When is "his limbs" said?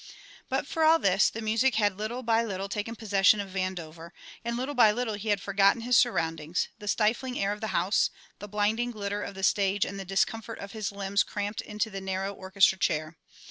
10.71-11.21